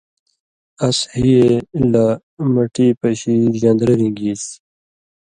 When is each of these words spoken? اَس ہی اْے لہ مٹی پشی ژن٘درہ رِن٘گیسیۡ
اَس 0.85 0.97
ہی 1.15 1.29
اْے 1.41 1.55
لہ 1.91 2.05
مٹی 2.53 2.87
پشی 2.99 3.35
ژن٘درہ 3.59 3.93
رِن٘گیسیۡ 3.99 4.53